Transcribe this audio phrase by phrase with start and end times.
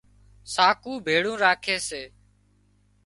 [0.53, 2.03] ساڪو ڀيۯون راکي سي